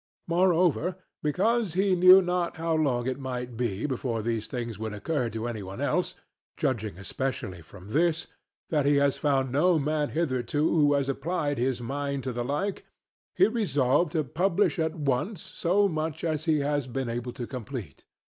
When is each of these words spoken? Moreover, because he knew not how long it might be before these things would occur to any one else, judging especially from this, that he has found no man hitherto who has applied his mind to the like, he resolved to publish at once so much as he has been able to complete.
Moreover, 0.27 0.97
because 1.21 1.75
he 1.75 1.93
knew 1.95 2.23
not 2.23 2.57
how 2.57 2.73
long 2.73 3.05
it 3.05 3.19
might 3.19 3.55
be 3.55 3.85
before 3.85 4.23
these 4.23 4.47
things 4.47 4.79
would 4.79 4.93
occur 4.93 5.29
to 5.29 5.47
any 5.47 5.61
one 5.61 5.79
else, 5.79 6.15
judging 6.57 6.97
especially 6.97 7.61
from 7.61 7.89
this, 7.89 8.25
that 8.71 8.83
he 8.87 8.95
has 8.95 9.17
found 9.19 9.51
no 9.51 9.77
man 9.77 10.09
hitherto 10.09 10.57
who 10.67 10.93
has 10.95 11.07
applied 11.07 11.59
his 11.59 11.81
mind 11.81 12.23
to 12.23 12.33
the 12.33 12.43
like, 12.43 12.83
he 13.35 13.45
resolved 13.45 14.13
to 14.13 14.23
publish 14.23 14.79
at 14.79 14.95
once 14.95 15.43
so 15.43 15.87
much 15.87 16.23
as 16.23 16.45
he 16.45 16.61
has 16.61 16.87
been 16.87 17.07
able 17.07 17.31
to 17.33 17.45
complete. 17.45 18.03